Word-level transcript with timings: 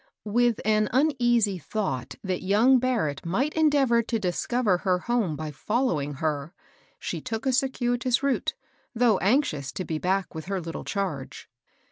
With 0.25 0.59
an 0.65 0.89
un 0.91 1.11
easy 1.19 1.59
thought 1.59 2.15
that 2.23 2.41
young 2.41 2.79
Barrett 2.79 3.23
might 3.23 3.53
endeavor 3.53 4.01
to 4.01 4.17
discover 4.17 4.79
her 4.79 4.97
home 4.97 5.35
by 5.35 5.51
following 5.51 6.15
her, 6.15 6.55
she 6.97 7.21
took 7.21 7.45
a 7.45 7.53
circuitous 7.53 8.23
route, 8.23 8.55
though 8.95 9.19
anxious 9.19 9.71
to 9.73 9.85
be 9.85 9.99
back 9.99 10.33
with 10.33 10.45
her 10.45 10.59
little 10.59 10.83
charge. 10.85 11.47